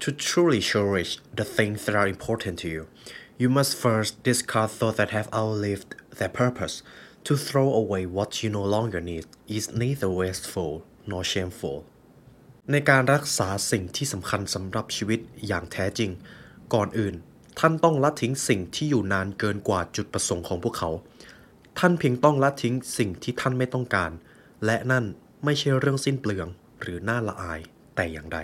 [0.00, 2.86] To truly cherish the things that are important to you,
[3.38, 6.82] you must first discard those that have outlived their purpose.
[7.24, 10.72] To throw away what you no longer need is neither wasteful
[11.10, 11.76] nor shameful.
[12.72, 16.10] ในการรักษาสิ่งที่สำคัญสำหรับชีวิตอย่างแท้จริง
[16.74, 17.14] ก่อนอื่น
[17.58, 20.90] ท่านต้องละทิ้งสิ่งที่อยู่นานเกินกว่าจุดประสงค์ของพวกเขา
[21.78, 24.10] ท่านเพียงต้องละทิ้งสิ่งที่ท่านไม่ต้องการ
[24.64, 25.04] และนั่น
[25.44, 26.48] ไม่ใช่เรื่องสิ้นเปลือง
[26.80, 27.60] หรือน่าละอาย
[27.96, 28.40] แต่อย่างใด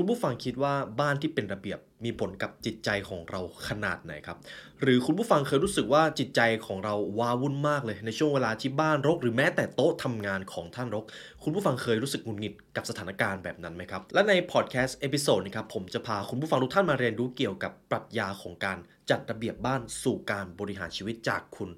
[0.00, 4.38] คุณผู้ฟังคิดว่าบ้านที่เป็นระเบียบมีผลกับจิตใจของเราขนาดไหนครับ
[4.82, 11.04] หรือคุณผู้ฟังเคยรู้สึกว่าจิตใจของเราว้าวุ่นมากเลยในช่วงเวลาที่บ้านรก หรือแม้แต่โต๊ะทำงานของท่านรก
[11.42, 18.78] คุณผู้ฟังเคยรู้สึกหงุดหงิดกับสถานการณ์แบบนั้นไหมครับ และในพอดแคสต์ episode นี้ครับผมจะพาคุณผู้ฟังทุกท่านมาเรียนรู้เกี่ยวกับปรัชญาของการ
[19.10, 21.70] จัดระเบียบบ้านสู่การบริหารชีวิตจากคุณ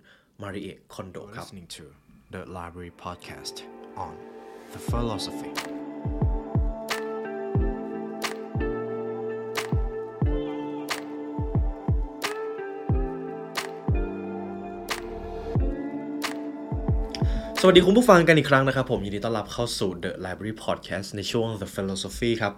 [0.43, 1.85] มาริเอะคอนโดครับ listening to
[2.35, 3.55] the Library Podcast
[4.07, 4.15] on
[4.75, 5.80] the philosophy.
[17.63, 22.53] สวัสดีคุณผู้ฟังกันอีกครั้งนะครับ ผมยินดีต้อนรับเข้าสู่ The Library Podcast ในช่วง The Philosophy ครับ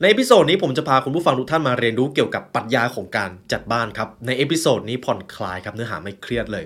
[0.00, 6.64] ใน episode นี้ผมจะพาคุณผู้ฟังทุกท่านมาเรียนรู้เกี่ยวกับปรัชญาของการจัดบ้านครับ ใน episode นี้ผ่อนคลายครับ เนื้อหาไม่เครียดเลย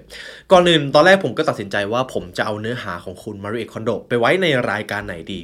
[0.53, 5.41] ก่อนอื่นตอนแรกผมก็ตัดสินใจว่าผมจะเอาเนื้อหาของคุณมาริเอคอนโดไปไว้ในรายการไหนดี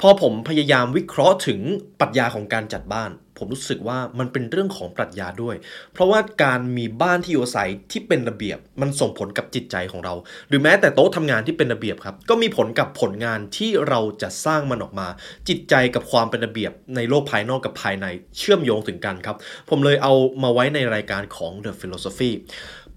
[0.00, 1.60] พอผมพยายามวิเคราะห์ถึง
[2.00, 5.56] ปรัชญาของการจัดบ้าน ผมรู้สึกว่ามันเป็นเรื่องของปรัชญาด้วย
[5.92, 10.14] เพราะว่าการมีบ้านที่อยู่อาศัยที่เป็นระเบียบมันส่งผลกับจิตใจของเรา
[10.48, 15.08] หรือแม้แต่โต๊ะทำงานที่เป็นระเบียบครับ ก็มีผลกับผลงานที่เราจะสร้างมันออกมา
[15.48, 18.06] จิตใจกับความเป็นระเบียบในโลกภายนอกกับภายใน
[18.38, 19.36] เชื่อมโยงถึงกันครับ
[19.70, 22.32] ผมเลยเอามาไว้ในรายการของ The Philosophy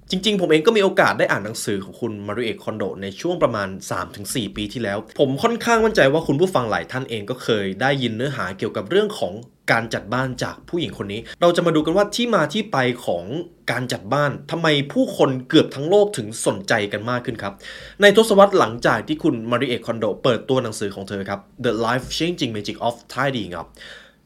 [0.09, 3.69] จริงๆ ผมเองก็มีโอกาสได้อ่านหนังสือของคุณมาริเอะคอนโดในช่วงประมาณ
[4.11, 9.33] 3-4 ปีที่แล้ว ผมค่อนข้างมั่นใจว่าคุณผู้ฟังหลายท่านเองก็เคยได้ยินเนื้อหาเกี่ยวกับเรื่องของ
[9.71, 13.23] การจัดบ้านจากผู้หญิงคนนี้ เราจะมาดูกันว่าที่มาที่ไปของ
[13.71, 17.53] การจัดบ้านทำไมผู้คนเกือบทั้งโลกถึงสนใจกันมากขึ้นครับ
[18.01, 23.67] ในทศวรรษหลังจากที่คุณมาริเอะคอนโดเปิดตัวหนังสือของเธอครับ The Life Changing Magic of Tidying Up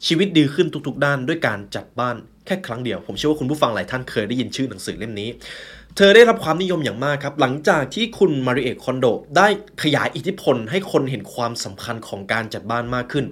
[0.06, 5.28] ชีวิตดีขึ้นทุกๆ ด้านด้วยการจัดบ้านแค่ครั้งเดียว ผมเชื่อว่าคุณผู้ฟังหลายท่านเคยได้ยินชื่อหนังสือเล่มนี้
[5.96, 9.48] เธอได้รับความนิยมอย่างมากครับ หลังจากที่คุณมาริเอะคอนโดได้
[9.82, 13.26] ขยายอิทธิพลให้คนเห็นความสำคัญของการจัดบ้านมากขึ้น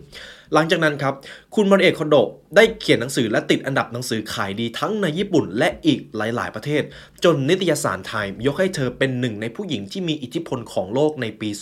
[0.54, 1.14] หลังจากนั้นครับ
[1.54, 2.16] คุณมาริเอะคอนโด
[2.56, 6.82] ได้เขียนหนังสือและติดอันดับหนังสือขายดีทั้งในญี่ปุ่นและอีกหลาย ๆ ประเทศ
[7.24, 11.60] จนนิตยสารไทม์ยกให้เธอเป็นหนึ่งในผู้หญิงที่มีอิทธิพลของโลกในปี 2000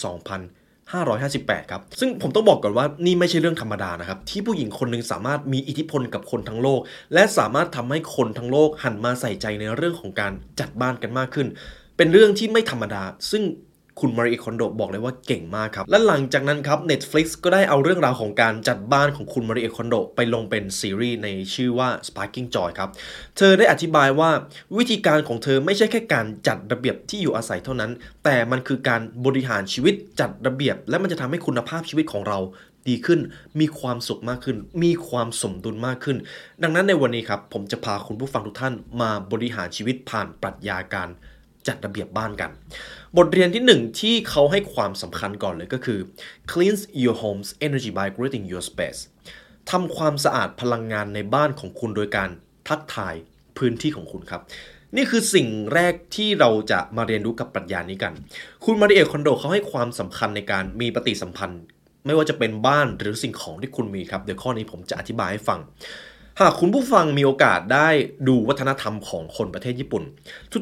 [0.92, 6.80] 558 ครับ ซึ่งผมต้องบอกก่อนว่านี่ไม่ใช่เรื่องธรรมดานะครับ ที่ผู้หญิงคนหนึ่งสามารถมีอิทธิพลกับคนทั้งโลก
[7.14, 11.48] และสามารถทำให้คนทั้งโลกหันมาใส่ใจในเรื่องของการจัดบ้านกันมากขึ้น
[11.96, 13.42] เป็นเรื่องที่ไม่ธรรมดา ซึ่ง
[14.00, 22.90] คุณมาริคอนโดบอกเลยว่าเก่งมากครับ และหลังจากนั้นครับ Netflix ก็ได้เอาเรื่องราวของการจัดบ้านของคุณมาริคอนโดไปลงเป็นซีรีส์ในชื่อว่า Sparking Joy ครับ
[23.36, 24.30] เธอได้อธิบายว่า
[24.78, 27.90] วิธีการของเธอไม่ใช่แค่การจัดระเบียบที่อยู่อาศัยเท่านั้น
[28.24, 32.40] แต่มันคือการบริหารชีวิตจัดระเบียบ และมันจะทำให้คุณภาพชีวิตของเรา
[32.88, 33.20] ดีขึ้น
[33.60, 36.16] มีความสุขมากขึ้น มีความสมดุลมากขึ้น
[36.62, 41.08] ดังนั้นในวันนี้ครับผมจะพาคุณผู้ฟังทุกท่านมาบริหารชีวิตผ่านปรัชญาการ
[41.68, 42.50] จัดระเบียบบ้านกัน
[43.16, 45.98] บทเรียนที่หนึ่งที่เขาให้ความสำคัญก่อนเลยก็คือ
[46.50, 49.00] cleanse your home's energy by greeting your space
[49.70, 52.30] ทำความสะอาดพลังงานในบ้านของคุณโดยการ
[52.68, 53.14] ทักทาย
[53.58, 54.42] พื้นที่ของคุณครับ
[54.96, 58.12] นี่คือสิ่งแรกที่เราจะมาเรียนรู้กับปรัชญานี้กัน
[58.64, 61.62] คุณมาริเอคอนโดเขาให้ความสำคัญในการมีปฏิสัมพันธ์
[62.06, 65.60] ไม่ว่าจะเป็นบ้านหรือสิ่งของที่คุณมีครับ เดี๋ยวข้อนี้ผมจะอธิบายให้ฟัง
[66.40, 67.88] หากคุณผู้ฟังมีโอกาสได้
[68.28, 70.02] ดูวัฒนธรรมของคนประเทศญี่ปุ่น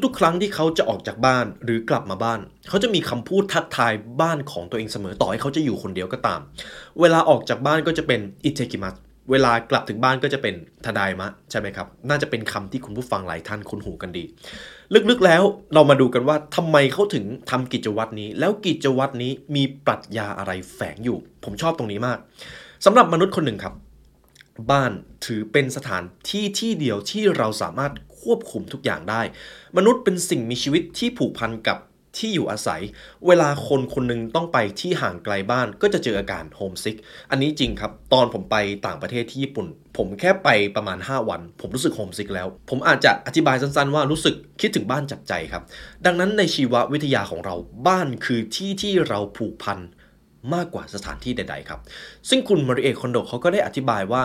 [0.03, 2.39] ทุกๆ ครั้งที่เขาจะออกจากบ้านหรือกลับมาบ้าน
[2.69, 6.39] เขาจะมีคำพูดทักทายบ้านของตัวเองเสมอต่อให้เขาจะอยู่คนเดียวก็ตาม
[7.01, 8.95] เวลาออกจากบ้านก็จะเป็นอิเทกิมัส
[9.31, 14.23] เวลากลับถึงบ้านก็จะเป็นทาไดมะใช่ไหมครับ น่าจะเป็นคำที่คุณผู้ฟังหลายท่านคุ้นหูกันดี
[15.09, 22.17] ลึกๆแล้วเรามาดูกันว่าทำไมเขาถึงทำกิจวัตรนี้ แล้วกิจวัตรนี้มีปรัชญาอะไรแฝงอยู่ ผมชอบตรงนี้มาก
[22.85, 23.73] สำหรับมนุษย์คนหนึ่งครับ
[24.71, 24.91] บ้าน
[25.25, 29.21] ถือเป็นสถานที่ที่เดียวที่เราสามารถควบคุมทุกอย่างได้
[29.77, 31.79] มนุษย์เป็นสิ่งมีชีวิตที่ผูกพันกับ
[32.19, 32.81] ที่อยู่อาศัย
[33.27, 36.97] เวลาคนคนหนึงต้องไปที่ห่างไกลบ้านก็จะเจออาการโฮมซิก
[37.29, 38.55] อันนี้จริงครับ ตอนผมไป
[38.85, 39.67] ต่างประเทศที่ญี่ปุ่น
[39.97, 45.63] ผมแค่ไปประมาณ 5 วัน ผมรู้สึกโฮมซิกแล้ว ผมอาจจะอธิบายสั้นๆว่ารู้สึกคิดถึงบ้านจับใจครับ
[46.05, 47.55] ดังนั้นในชีววิทยาของเรา
[47.87, 49.79] บ้านคือที่ที่เราผูกพัน
[50.53, 51.79] มากกว่าสถานที่ใด ๆ ครับ
[52.29, 54.23] ซึ่งคุณมาริเอคอนโดเขาก็ได้อธิบายว่า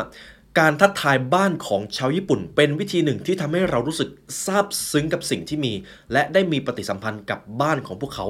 [0.58, 4.08] การทักทายบ้านของชาวญี่ปุ่น เป็นวิธีหนึ่งที่ทำให้เรารู้สึก
[4.44, 5.72] ซาบซึ้งกับสิ่งที่มี
[6.12, 8.26] และได้มีปฏิสัมพันธ์กับบ้านของพวกเขา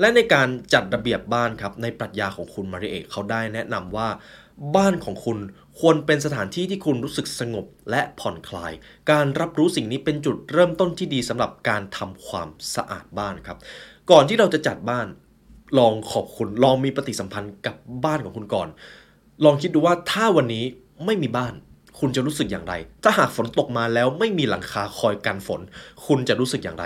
[0.00, 4.08] และในการจัดระเบียบบ้านครับในปรัชญาของคุณมาริเอเขาได้แนะนำว่า
[4.76, 5.38] บ้านของคุณ
[5.80, 8.72] ควรเป็นสถานที่ที่คุณรู้สึกสงบและผ่อนคลาย
[9.10, 13.58] การรับรู้สิ่งนี้เป็นจุดเริ่มต้นที่ดีสำหรับการทำความสะอาดบ้านครับ
[14.10, 15.06] ก่อนที่เราจะจัดบ้าน
[15.78, 18.68] ลองขอบคุณลองมีปฏิสัมพันธ์กับบ้านของคุณก่อน
[19.44, 20.64] ลองคิดดูว่าถ้าวันนี้
[21.04, 21.54] ไม่มีบ้าน
[21.98, 25.60] คุณจะรู้สึกอย่างไร ถ้าหากฝนตกมาแล้วไม่มีหลังคาคอยกันฝน
[26.06, 26.84] คุณจะรู้สึกอย่างไร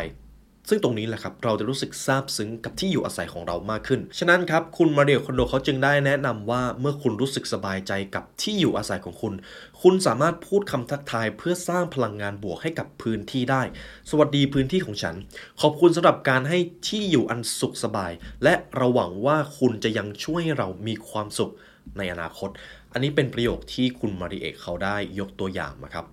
[0.72, 9.34] ซึ่งตรงนี้แหละครับเราจะรู้สึกซาบซึ้งกับที่อยู่อาศัยของเรามากขึ้น ฉะนั้นครับคุณมาเรียคอนโดเขาจึงได้แนะนำว่าเมื่อคุณรู้สึกสบายใจกับที่อยู่อาศัยของคุณ
[9.82, 13.62] คุณสามารถพูดคำทักทายเพื่อสร้างพลังงานบวกให้กับพื้นที่ได้
[14.10, 15.14] สวัสดีพื้นที่ของฉัน
[15.60, 16.58] ขอบคุณสำหรับการให้
[16.88, 18.12] ที่อยู่อันสุขสบาย
[18.44, 21.52] และเราหวังว่าคุณจะยังช่วยเรามีความสุข
[21.98, 22.50] ในอนาคต
[22.92, 26.06] อันนี้เป็นประโยคที่คุณมาริเอกเขาได้ยกตัวอย่างมาครับ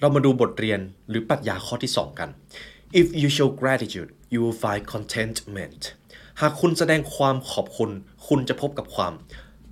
[0.00, 2.30] เรามาดูบทเรียนหรือปรัชญาข้อที่ 2 กัน
[3.00, 5.82] if you show gratitude you will find contentment
[6.40, 7.90] หากคุณแสดงความขอบคุณ
[8.28, 9.12] คุณจะพบกับความ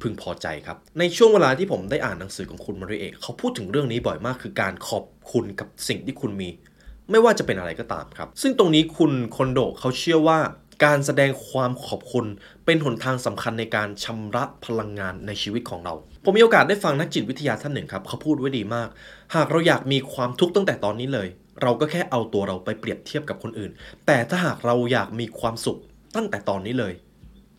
[0.01, 6.51] พึงพอใจครับ ในช่วงเวลาที่ผมได้อ่านหนังสือของคุณมาริเอกเขาพูดถึงเรื่องนี้บ่อยมากคือการขอบคุณกับสิ่งที่คุณมี
[7.11, 10.39] ไม่ว่าจะเป็นอะไรก็ตามครับ ซึ่งตรงนี้คุณคอนโดเขาเชื่อว่า
[10.85, 12.27] การแสดงความขอบคุณ
[12.65, 18.89] เป็นหนทางสำคัญในการชำระพลังงานในชีวิตของเรา ผมมีโอกาสได้ฟังนักจิตวิทยาท่านหนึ่งครับ เขาพูดไว้ดีมาก
[19.35, 21.29] หากเราอยากมีความทุกข์ตั้งแต่ตอนนี้เลย
[21.63, 23.71] เราก็แค่เอาตัวเราไปเปรียบเทียบกับคนอื่น
[24.07, 25.79] แต่ถ้าหากเราอยากมีความสุข
[26.17, 26.95] ตั้งแต่ตอนนี้เลย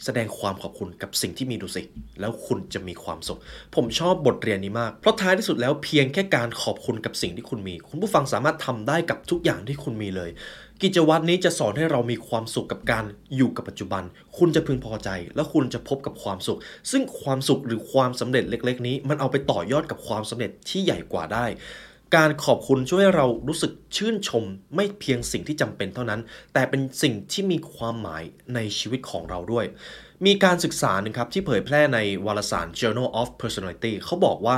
[0.06, 1.81] แสดงความขอบคุณกับสิ่งที่มีดูสิ
[2.19, 3.40] แล้วคุณจะมีความสุข
[3.75, 10.30] ผมชอบบทเรียนนี้มาก เพราะท้ายที่สุดแล้วเพียงแค่การขอบคุณกับสิ่งที่คุณมี คุณผู้ฟังสามารถทำได้กับทุกอย่างที่คุณมีเลย
[10.81, 13.06] กิจวัตรนี้จะสอนให้เรามีความสุขกับการ
[13.36, 14.04] อยู่กับปัจจุบัน
[14.38, 16.60] คุณจะพึงพอใจ และคุณจะพบกับความสุข
[16.92, 21.46] ซึ่งความสุขหรือความสำเร็จเล็ก ๆ นี้ มันเอาไปต่อยอดกับความสำเร็จที่ใหญ่กว่าได้
[22.15, 24.44] การขอบคุณช่วยให้เรารู้สึกชื่นชม
[24.75, 26.21] ไม่เพียงสิ่งที่จำเป็นเท่านั้น
[26.54, 28.24] แต่เป็นสิ่งที่มีความหมาย
[28.56, 29.65] ในชีวิตของเราด้วย
[30.25, 34.57] มีการศึกษาหนึ่งครับ ที่เผยแพร่ในวารสาร Journal of Personality เขาบอกว่า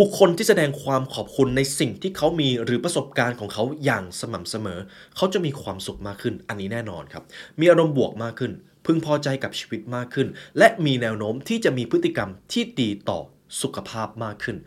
[0.00, 4.78] บุคคลที่แสดงความขอบคุณในสิ่งที่เขามีหรือประสบการณ์ของเขาอย่างสม่ำเสมอ
[5.16, 7.24] เขาจะมีความสุขมากขึ้น อันนี้แน่นอนครับ
[7.60, 8.52] มีอารมณ์บวกมากขึ้น
[8.86, 10.28] พึงพอใจกับชีวิตมากขึ้น
[10.58, 13.20] และมีแนวโน้มที่จะมีพฤติกรรมที่ดีต่อ
[13.62, 14.58] สุขภาพมากขึ้น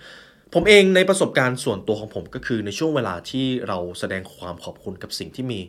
[0.53, 5.59] ผมเองในประสบการณ์ส่วนตัวของผมก็คือในช่วงเวลาที่เราแสดงความขอบคุณกับสิ่งที่มี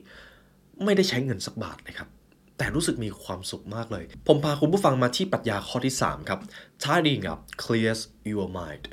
[0.85, 2.09] ไม่ได้ใช้เงินสักบาทเลยครับ
[2.59, 6.41] แต่รู้สึกมีความสุขมากเลย ผมพาคุณผู้ฟังมาที่ปรัชญาข้อที่ 3 ครับ
[6.85, 8.85] tidying up clears your mind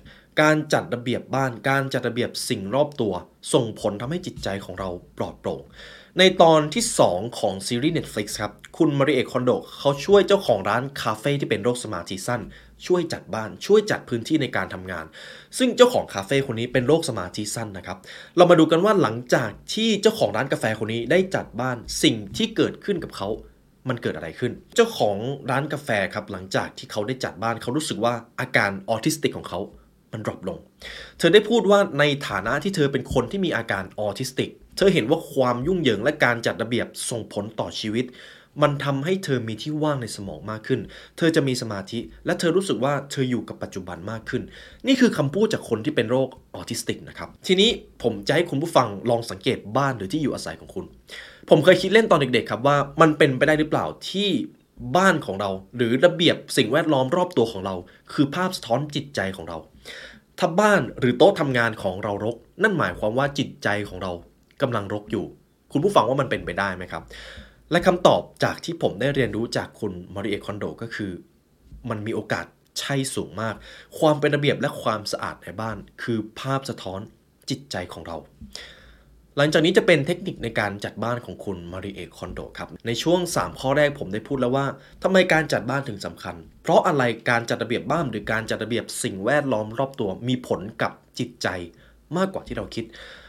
[0.41, 3.13] การจัดระเบียบบ้าน การจัดระเบียบสิ่งรอบตัว
[3.53, 5.61] ส่งผลทำให้จิตใจของเราปลอดโปร่ง
[6.19, 12.41] ในตอนที่ 2 ของซีรีส์ Netflix ครับ คุณมาริเอคอนโดเขาช่วยเจ้าของร้านคาเฟ่ที่เป็นโรคสมาธิสั้น
[12.87, 15.05] ช่วยจัดบ้าน ช่วยจัดพื้นที่ในการทำงาน
[15.57, 17.97] ซึ่งเจ้าของคาเฟ่คนนี้เป็นโรคสมาธิสั้นนะครับ
[18.37, 23.29] เรามาดูกันว่าหลังจากที่เจ้าของร้านกาแฟคนนี้ได้จัดบ้านสิ่งที่เกิดขึ้นกับเขา
[23.89, 25.17] มันเกิดอะไรขึ้น เจ้าของ
[25.51, 29.59] ร้านกาแฟครับหลังจากที่เขาได้จัดบ้านเขารู้สึกว่าอาการออทิสติกของเขา
[30.13, 30.59] มัน drop ลง
[31.17, 38.05] เธอได้พูดว่าในฐานะที่เธอเป็นคนที่มีอาการออทิสติก เธอเห็นว่าความยุ่งเหยิงและการจัดระเบียบส่งผลต่อชีวิต
[38.61, 40.79] มันทำให้เธอมีที่ว่างในสมองมากขึ้น
[41.17, 44.43] เธอจะมีสมาธิ และเธอรู้สึกว่าเธออยู่กับปัจจุบันมากขึ้น
[44.87, 47.69] นี่คือคำพูดจากคนที่เป็นโรคออทิสติกนะครับ ทีนี้
[48.03, 50.85] ผมจะให้คุณผู้ฟังลองสังเกตบ้านหรือที่อยู่อาศัยของคุณ
[51.49, 54.29] ผมเคยคิดเล่นตอนเด็กๆครับว่ามันเป็นไปได้หรือเปล่าที่
[54.97, 57.75] บ้านของเรา หรือระเบียบสิ่งแวดล้อมรอบตัวของเรา
[58.13, 59.57] คือภาพสะท้อนจิตใจของเรา
[60.39, 64.11] ถ้าบ้านหรือโต๊ะทำงานของเรารก นั่นหมายความว่าจิตใจของเรา
[64.61, 65.25] กำลังรกอยู่
[65.71, 67.03] คุณผู้ฟังว่ามันเป็นไปได้ไหมครับ
[67.71, 71.11] และคำตอบจากที่ผมได้เรียนรู้จากคุณมาริเอคอนโดก็คือ
[71.89, 72.45] มันมีโอกาส
[72.79, 73.55] ใช่สูงมาก
[73.99, 76.99] ความเป็นระเบียบและความสะอาดในบ้าน คือภาพสะท้อน
[77.49, 78.17] จิตใจของเรา
[79.37, 84.65] หลังจากนี้จะเป็นเทคนิคในการจัดบ้านของคุณมาริเอคอนโดครับ ในช่วง 3 ข้อแรกผมได้พูดแล้วว่า
[85.03, 91.47] ทำไมการจัดบ้านถึงสำคัญ เพราะอะไรการจัดระเบียบบ้านหรือการจัดระเบียบสิ่งแวดล้อมรอบตัวมีผลกับจิตใจ
[92.17, 92.85] มากกว่าที่เราคิด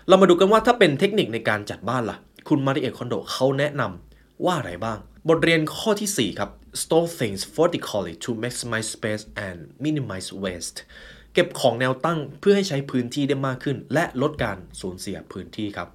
[0.09, 6.51] เรามาดูกันว่าถ้าเป็นเทคนิคในการจัดบ้านล่ะ คุณมาริเอคอนโดเขาแนะนำ ว่าอะไรบ้าง บทเรียนข้อทีสี่ 4 ครับ
[6.83, 10.79] store things vertically to maximize space and minimize waste
[11.35, 15.89] เก็บของแนวตั้งเพื่อให้ใช้พื้นที่ได้มากขึ้น และลดการสูญเสียพื้นที่ครับ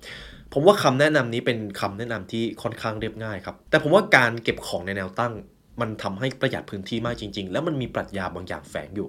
[0.53, 5.33] ผมว่าคำแนะนำนี้เป็นคำแนะนำที่ค่อนข้างเรียบง่ายครับ แต่ผมว่าการเก็บของในแนวตั้ง
[5.81, 9.07] มันทำให้ประหยัดพื้นที่มากจริง ๆ แล้วมันมีปรัชญาบางอย่างแฝงอยู่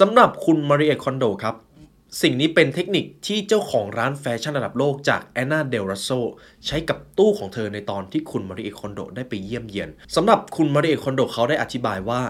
[0.00, 1.54] สำหรับคุณมาริเอคอนโดครับ
[2.20, 6.10] สิ่งนี้เป็นเทคนิคที่เจ้าของร้านแฟชั่นระดับโลกจากแอนนาเดลโล รัสโซ
[6.66, 12.20] ใช้กับตู้ของเธอในตอนที่คุณมาริเอคอนโดได้ไปเยี่ยมเยียนสำหรับคุณมาริเอคอนโดเขาได้อธิบายว่า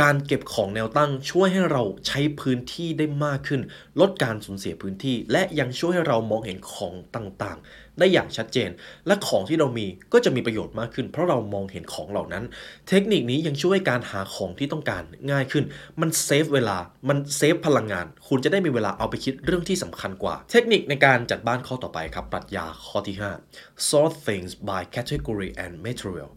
[0.00, 3.60] การเก็บของแนวตั้งช่วยให้เราใช้พื้นที่ได้มากขึ้น
[4.00, 8.70] ลดการสูญเสียพื้นที่ และยังช่วยให้เรามองเห็นของต่างๆ ได้อย่างชัดเจน
[9.06, 12.44] และของที่เรามีก็จะมีประโยชน์มากขึ้น เพราะเรามองเห็นของเหล่านั้น
[12.88, 15.64] เทคนิคนี้ยังช่วยการหาของที่ต้องการง่ายขึ้น
[16.00, 23.16] มันเซฟเวลามันเซฟพลังงาน คุณจะได้มีเวลาเอาไปคิดเรื่องที่สำคัญกว่า เทคนิคในการจัดบ้านข้อต่อไปครับปรัชญาข้อที่
[23.52, 26.30] 5 sort things by category and material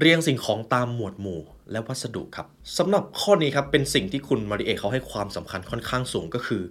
[0.00, 1.40] เรียงสิ่งของตามหมวดหมู่
[1.72, 2.46] และวัสดุครับ
[2.78, 6.62] สำหรับข้อนี้ครับเป็นสิ่งที่คุณมาริเอเขาให้ความสำคัญค่อนข้างสูงก็คือ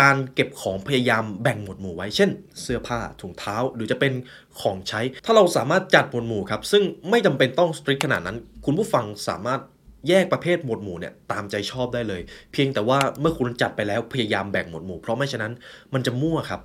[0.00, 2.30] การเก็บของพยายามแบ่งหมวดหมู่ไว้ เช่น
[2.60, 4.12] เสื้อผ้าถุงเท้าหรือจะเป็น
[4.60, 9.60] ของใช้ ถ้าเราสามารถจัดหมวดหมู่ครับซึ่งไม่จำเป็นต้องสตริกขนาดนั้น คุณผู้ฟังสามารถ
[10.08, 15.52] แยกประเภทหมวดหมู่เนี่ยตามใจชอบได้เลย เพียงแต่ว่าเมื่อคุณจัดไปแล้วพยายามแบ่งหมวดหมู่ เพราะไม่ฉะนั้น
[15.94, 16.60] มันจะมั่วครับ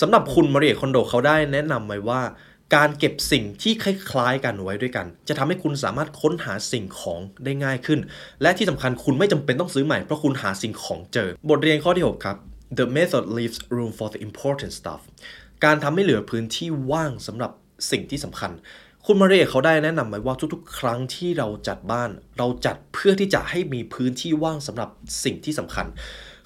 [0.00, 2.20] สำหรับคุณมาริเอคอนโดเขาได้แนะนำไว้ว่า
[2.76, 8.00] การเก็บสิ่งที่คล้ายๆกันไว้ด้วยกัน จะทำให้คุณสามารถค้นหาสิ่งของได้ง่ายขึ้น
[8.42, 12.36] และที่สำคัญคุณไม่จำเป็นต้องซื้อใหม่เพราะคุณหาสิ่งของเจอ บทเรียนข้อที่ 6 ครับ
[12.78, 15.00] the method leaves room for the important stuff
[15.64, 17.52] การทำให้เหลือพื้นที่ว่างสำหรับ
[17.90, 18.52] สิ่งที่สำคัญ
[19.06, 24.90] คุณมาเรียเขาได้แนะนำไว้ว่าทุกๆ ครั้งที่เราจัดบ้าน เราจัดเพื่อที่จะให้มีพื้นที่ว่างสำหรับ
[25.24, 25.86] สิ่งที่สำคัญ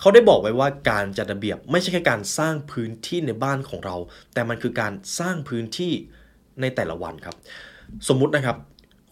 [0.02, 3.96] เขาได้บอกไว้ว่าการจัดระเบียบไม่ใช่แค่การสร้างพื้นที่ในบ้านของเรา
[4.34, 5.92] แต่มันคือการสร้างพื้นที่
[6.60, 7.36] ในแต่ละวันครับ
[8.08, 8.56] สมมุตินะครับ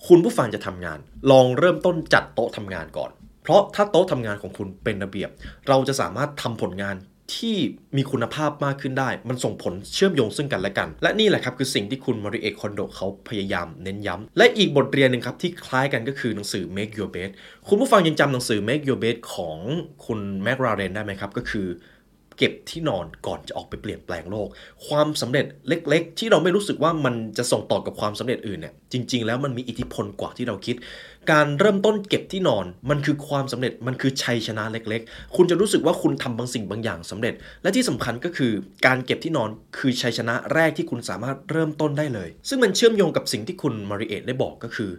[0.06, 0.98] คุณผู้ฟังจะทำงาน
[1.30, 3.10] ลองเริ่มต้นจัดโต๊ะทำงานก่อน
[3.42, 5.30] เพราะถ้าโต๊ะทำงานของคุณเป็นระเบียบ
[5.68, 6.96] เราจะสามารถทำผลงาน
[7.36, 7.56] ที่
[7.96, 17.30] มีคุณภาพมากขึ้นได้ มันส่งผลเชื่อมโยงซึ่งกันและกัน และนี่แหละครับคือสิ่งที่คุณมาริเอคอนโดเขาพยายามเน้นย้ำและอีกบทเรียนหนึ่งครับที่คล้ายกันก็คือหนังสือ Make Your Bed
[17.68, 19.58] คุณผู้ฟังยังจำหนังสือ Make Your Bed ของ
[20.06, 21.66] คุณแมกราเรนได้ไหมครับก็คือ
[22.40, 24.48] เก็บที่นอนก่อนจะออกไปเปลี่ยนแปลงโลก
[24.86, 30.76] ความสำเร็จเล็ก ๆ ที่เราไม่รู้สึกว่ามันจะส่งต่อกับความสำเร็จอื่นเนี่ยจริง ๆ แล้วมันมีอิทธิพลกว่าที่เราคิด
[31.32, 38.52] การเริ่มต้นเก็บที่นอนมันคือความสำเร็จมันคือชัยชนะเล็ก ๆ คุณจะรู้สึกว่าคุณทำบางสิ่งบางอย่างสำเร็จ และที่สำคัญก็คือ
[38.86, 44.90] การเก็บที่นอนคือชัยชนะแรกที่คุณสามารถเริ่มต้นได้เลย ซึ่งมันเชื่อมโยงกับสิ่งที่คุณมาริเอตได้บอกก็คือ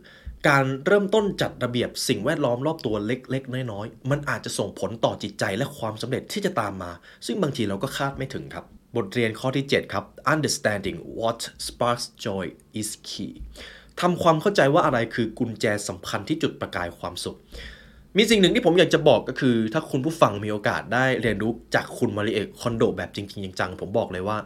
[0.50, 6.91] การเริ่มต้นจัดระเบียบสิ่งแวดล้อมรอบตัวเล็ก ๆ น้อยๆ มันอาจจะส่งผลต่อจิตใจและความสำเร็จที่จะตามมา
[7.25, 12.45] ซึ่งบางทีเราก็คาดไม่ถึงครับ บทเรียนข้อที่ 7 ครับ understanding what sparks joy
[12.79, 13.33] is key
[14.01, 17.38] ทำความเข้าใจว่าอะไรคือกุญแจสำคัญที่จุดประกายความสุข
[18.17, 24.38] มีสิ่งหนึ่งที่ผมอยากจะบอกก็คือ ถ้าคุณผู้ฟังมีโอกาสได้เรียนรู้จากคุณมาริเอะคอนโดแบบจริงๆจังๆผมบอกเลยว่า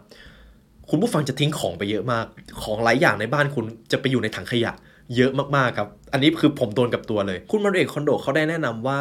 [0.89, 2.25] คุณผู้ฟังจะทิ้งของไปเยอะมาก
[2.63, 4.73] ของหลายอย่างในบ้านคุณจะไปอยู่ในถังขยะ
[5.15, 8.99] เยอะมากๆครับ อันนี้คือผมโดนกับตัวเลย คุณมาริเอะคอนโดเขาได้แนะนำว่า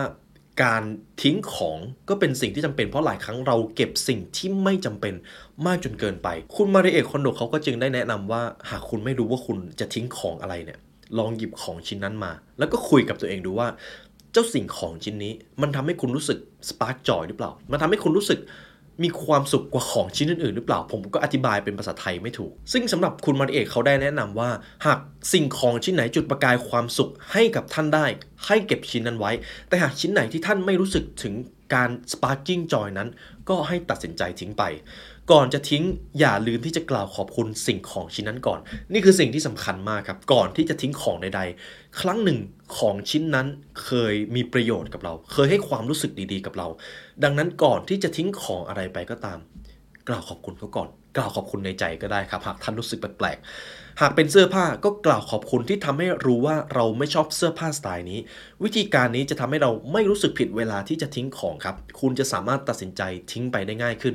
[0.62, 0.82] การ
[1.22, 5.14] ทิ้งของก็เป็นสิ่งที่จำเป็นเพราะหลายครั้งเราเก็บสิ่งที่ไม่จำเป็น
[5.66, 10.78] มากจนเกินไป คุณมาริเอะคอนโดเขาก็จึงได้แนะนำว่า หากคุณไม่รู้ว่าคุณจะทิ้งของอะไรเนี่ย
[11.18, 13.68] ลองหยิบของชิ้นนั้นมา แล้วก็คุยกับตัวเองดูว่า
[14.32, 15.32] เจ้าสิ่งของชิ้นนี้
[15.62, 18.38] มันทำให้คุณรู้สึกสปาร์กจอยหรือเปล่า มันทำให้คุณรู้สึก
[19.02, 24.50] มีความสุขกว่าของชิ้นอื่นๆ หรือเปล่าผมก็อธิบายเป็นภาษาไทยไม่ถูก ซึ่งสำหรับคุณมาริเอกเขาได้แนะนำว่า
[24.86, 24.98] หาก
[25.32, 28.06] สิ่งของชิ้นไหนจุดประกายความสุขให้กับท่านได้
[28.46, 29.32] ให้เก็บชิ้นนั้นไว้
[29.68, 31.34] แต่หากชิ้นไหนที่ท่านไม่รู้สึกถึง
[31.74, 33.08] การ sparking joy นั้น
[33.48, 34.64] ก็ให้ตัดสินใจทิ้งไป
[35.32, 35.82] ก่อนจะทิ้ง
[36.18, 38.60] อย่าลืมที่จะกล่าวขอบคุณสิ่งของชิ้นนั้นก่อน
[38.92, 42.38] นี่คือสิ่งที่สำคัญมากครับ ก่อนที่จะทิ้งของใดๆ ครั้งหนึ่ง
[42.78, 43.46] ของชิ้นนั้น
[43.84, 46.68] เคยมีประโยชน์กับเรา เคยให้ความรู้สึกดีๆกับเรา
[47.24, 49.38] ดังนั้นก่อนที่จะทิ้งของอะไรไปก็ตาม
[50.08, 58.18] กล่าวขอบคุณเขาก่อน กล่าวขอบคุณในใจก็ได้ครับ หากท่านรู้สึกแปลกๆหากเป็นเสื้อผ้าก็กล่าวขอบคุณที่ทำให้รู้ว่าเราไม่ชอบเสื้อผ้าสไตล์นี้
[58.64, 63.02] วิธีการนี้จะทำให้เราไม่รู้สึกผิดเวลาที่จะทิ้งของครับ คุณจะสามารถตัดสินใจ
[63.32, 64.14] ทิ้งไปได้ง่ายขึ้น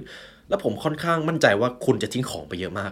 [0.50, 2.92] และผมค่อนข้างมั่นใจว่าคุณจะทิ้งของไปเยอะมาก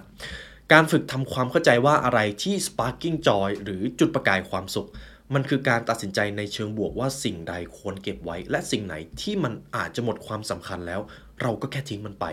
[0.73, 4.87] การฝึกทำความเข้าใจว่าอะไรที่ sparking joy หรือจุดประกายความสุข
[5.33, 11.01] มันคือการตัดสินใจในเชิงบวกว่าสิ่งใดควรเก็บไว้ และสิ่งไหนที่มันอาจจะหมดความสำคัญแล้ว
[11.41, 12.25] เราก็แค่ทิ้งมันไป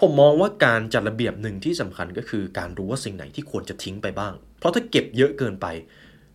[0.00, 5.66] ผมมองว่าการจัดระเบียบหนึ่งที่สำคัญก็คือการรู้ว่าสิ่งไหนที่ควรจะทิ้งไปบ้าง เพราะถ้าเก็บเยอะเกินไป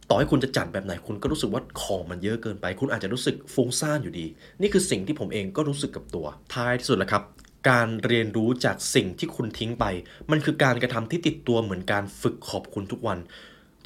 [0.09, 4.25] ต่อให้คุณจะจัดแบบไหนคุณก็รู้สึกว่าของมันเยอะเกินไป คุณอาจจะรู้สึกฟุ้งซ่านอยู่ดี
[4.61, 7.23] นี่คือสิ่งที่ผมเองก็รู้สึกกับตัว ท้ายที่สุดแล้วครับ
[7.69, 9.85] การเรียนรู้จากสิ่งที่คุณทิ้งไป
[10.31, 13.19] มันคือการกระทำที่ติดตัวเหมือนการฝึกขอบคุณทุกวัน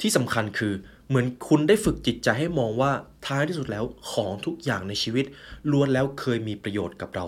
[0.00, 0.72] ที่สำคัญคือ
[1.08, 2.92] เหมือนคุณได้ฝึกจิตใจให้มองว่า
[3.26, 5.24] ท้ายที่สุดแล้วของทุกอย่างในชีวิต
[5.70, 7.26] ล้วนแล้วเคยมีประโยชน์กับเรา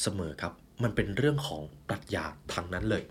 [0.00, 3.02] เสมอครับ มันเป็นเรื่องของปรัชญาทางนั้นเลย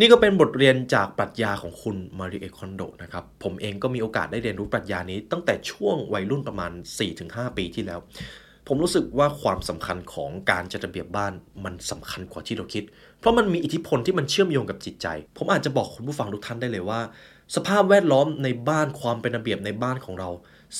[0.00, 6.72] นี่ก็เป็นบทเรียนจากปรัชญาของคุณมาริเอคอนโดนะครับ ผมเองก็มีโอกาสได้เรียนรู้ปรัชญานี้ตั้งแต่ช่วงวัยรุ่นประมาณ
[7.14, 8.00] 4-5 ปีที่แล้ว
[8.68, 11.32] ผมรู้สึกว่าความสำคัญของการจัดระเบียบบ้าน
[11.64, 12.84] มันสำคัญกว่าที่เราคิด
[13.20, 15.06] เพราะมันมีอิทธิพลที่มันเชื่อมโยงกับจิตใจ
[15.36, 17.00] ผมอาจจะบอกคุณผู้ฟังทุกท่านได้เลยว่า
[17.54, 20.30] สภาพแวดล้อมในบ้านความเป็นระเบียบในบ้านของเรา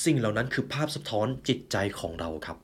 [0.03, 2.57] สิ่งเหล่านั้นคือภาพสะท้อนจิตใจของเราครับ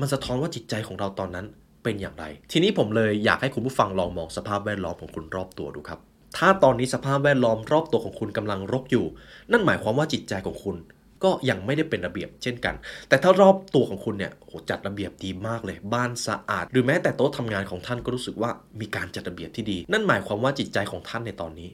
[0.00, 1.46] มันสะท้อนว่าจิตใจของเราตอนนั้น
[1.82, 6.00] เป็นอย่างไร ทีนี้ผมเลยอยากให้คุณผู้ฟังลองมองสภาพแวดล้อมของคุณรอบตัวดูครับ
[6.38, 9.06] ถ้าตอนนี้สภาพแวดล้อมรอบตัวของคุณกำลังรกอยู่
[9.52, 10.76] นั่นหมายความว่าจิตใจของคุณ
[11.24, 12.74] ก็ยังไม่ได้เป็นระเบียบเช่นกัน
[13.08, 21.68] แต่ถ้ารอบตัวของคุณเนี่ยโอ้จัดระเบียบดีมากเลย บ้านสะอาด หรือแม้แต่โต๊ะทำงานของท่านก็รู้สึกว่ามีการจัดระเบียบที่ดี นั่นหมายความว่าจิตใจของท่านในตอนนี้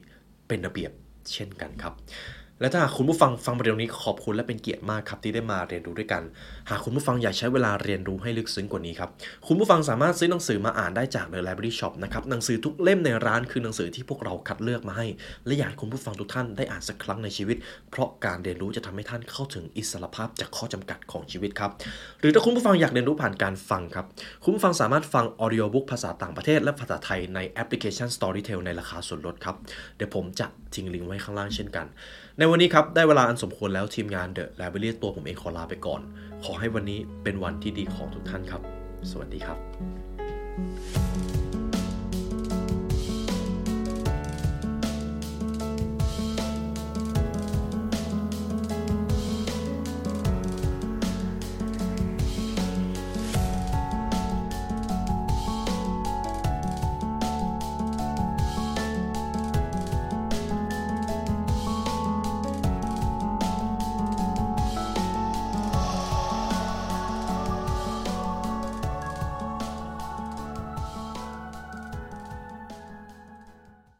[0.47, 0.91] เป็นระเบียบ
[1.33, 1.93] เช่นกันครับ
[2.61, 6.23] และถ้าหากคุณผู้ฟังฟังประเด็นนี้ขอบคุณและเป็นเกียรติมากครับที่ได้มาเรียนรู้ด้วยกัน
[6.69, 9.09] หากคุณผู้ฟังอยากใช้เวลาเรียนรู้ให้ลึกซึ้งกว่านี้ครับ
[9.47, 15.07] คุณผู้ฟังสามารถซื้อหนังสือมาอ่านได้จาก The Library Shop นะครับ หนังสือทุกเล่มในร้านคือหนังสือที่พวกเราคัดเลือกมาให้
[15.45, 17.57] และอยากคุณผู้ฟังทุกท่านได้อ่านสักครั้งในชีวิต
[17.91, 21.71] เพราะการเรียนรู้จะทำให้ท่านเข้าถึงอิสรภาพจากข้อจำกัดของชีวิตครับ
[22.19, 24.05] หรือถ้าคุณผู้ฟังอยากเรียนรู้ผ่านการฟังครับ
[24.43, 29.55] คุณผู้ฟังสามารถฟัง audiobook ภาษาต่างประเทศและภาษาไทยในแอปพลิเคชัน Storytel ในราคาส่วนลดครับ
[29.95, 31.87] เดี๋ยวผมจะทิ้งลิงก์ไว้ข้างล่างเช่นกัน
[32.39, 36.01] ในวันนี้ครับ ได้เวลาอันสมควรแล้วทีมงานเดอะแลบรารียตัวผมเองขอลาไปก่อน
[36.43, 38.61] ขอให้วันนี้เป็นวันที่ดีของทุกท่านครับ
[39.11, 39.57] สวัสดีครับ